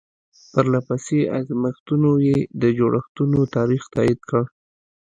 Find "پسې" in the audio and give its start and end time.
0.87-1.19